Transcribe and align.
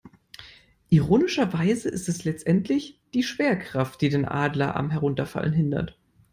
Ironischerweise 0.89 1.87
ist 1.89 2.09
es 2.09 2.23
letztendlich 2.23 2.99
die 3.13 3.21
Schwerkraft, 3.21 4.01
die 4.01 4.09
den 4.09 4.25
Adler 4.25 4.75
am 4.75 4.89
Herunterfallen 4.89 5.53
hindert. 5.53 5.99